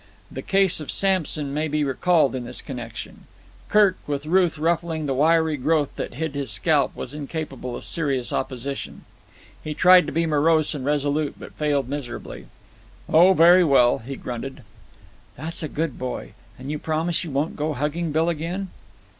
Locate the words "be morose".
10.11-10.73